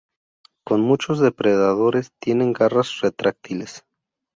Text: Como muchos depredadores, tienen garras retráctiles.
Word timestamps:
Como 0.65 0.83
muchos 0.83 1.19
depredadores, 1.19 2.11
tienen 2.19 2.53
garras 2.53 3.01
retráctiles. 3.01 3.85